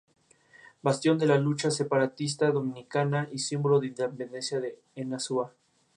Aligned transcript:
Bastión 0.81 1.19
de 1.19 1.27
la 1.27 1.37
lucha 1.37 1.69
separatista 1.69 2.49
dominicana 2.49 3.29
y 3.31 3.37
símbolo 3.37 3.79
de 3.79 3.85
la 3.85 3.89
Independencia 4.05 4.59
en 4.95 5.13
Azua. 5.13 5.53